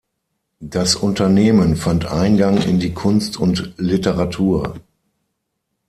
Das 0.63 0.95
Unternehmen 0.95 1.75
fand 1.75 2.05
Eingang 2.07 2.57
in 2.63 2.79
die 2.79 2.91
Kunst 2.95 3.37
und 3.37 3.75
Literatur. 3.77 4.79